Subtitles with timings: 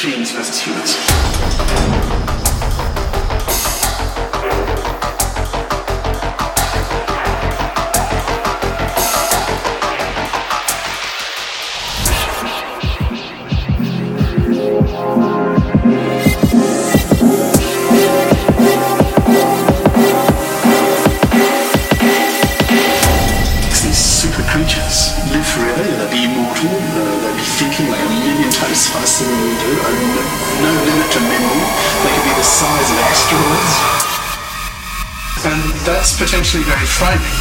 [0.00, 0.94] Machines versus humans.
[23.82, 28.27] These super creatures live forever, they'll be immortal, they'll be thinking like a
[28.66, 29.70] faster than we do,
[30.62, 31.62] no, limit to memory,
[32.02, 33.74] they can be the size of asteroids.
[35.46, 37.38] And that's potentially very frightening.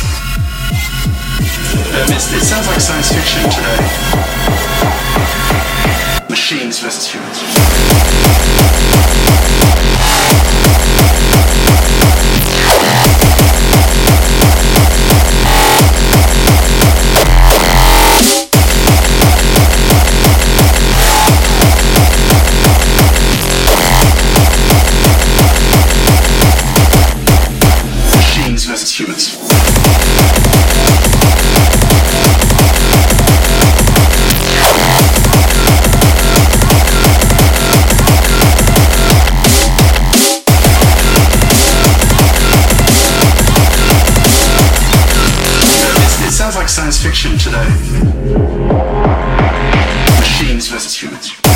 [2.09, 3.79] It sounds like science fiction today.
[6.29, 8.16] Machines versus humans.
[46.37, 47.67] Sounds like science fiction today.
[50.19, 51.46] Machines versus humans.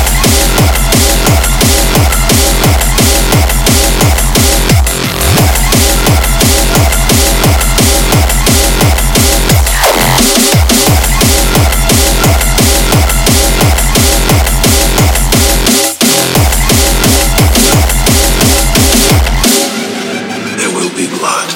[21.02, 21.48] Be blood.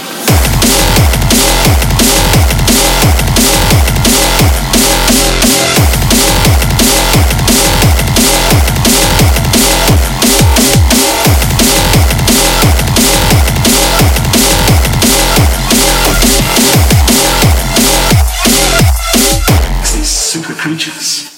[20.67, 21.36] Creatures.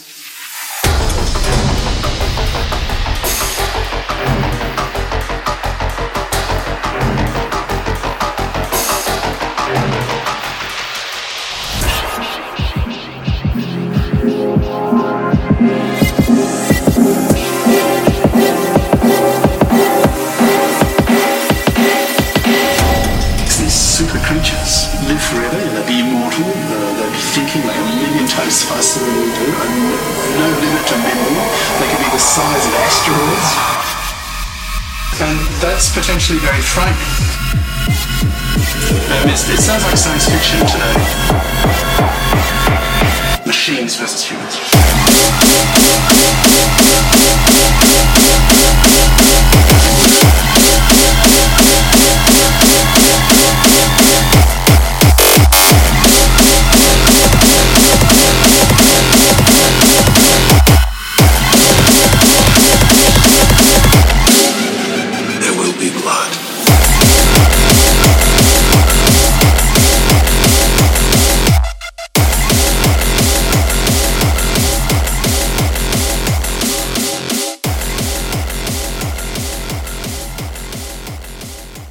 [28.68, 29.72] Than we do, and
[30.36, 31.40] no limit to memory,
[31.80, 33.48] they can be the size of asteroids.
[35.24, 37.00] And that's potentially very frightening.
[39.08, 40.94] Um, it sounds like science fiction today.
[43.46, 44.58] Machines versus humans.